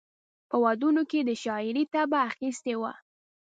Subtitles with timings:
[0.49, 2.93] په ودونو کې یې د شاعرۍ طبع اخیستې وه.